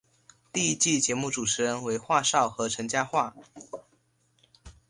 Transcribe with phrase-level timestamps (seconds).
[0.51, 3.35] 第一季节目主持人为华少和陈嘉桦。